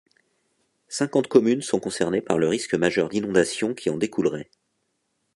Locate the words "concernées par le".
1.79-2.47